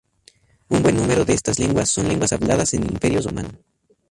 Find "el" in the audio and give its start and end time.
2.85-2.91